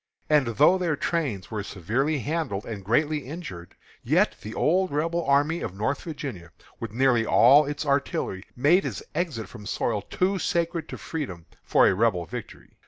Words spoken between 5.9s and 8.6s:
Virginia, with nearly all its artillery,